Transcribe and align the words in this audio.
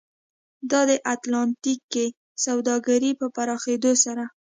دا 0.71 0.81
د 0.89 0.91
اتلانتیک 1.13 1.79
کې 1.93 2.05
سوداګرۍ 2.45 3.11
په 3.19 3.25
پراخېدو 3.35 3.91
سره 4.03 4.23
و. 4.27 4.31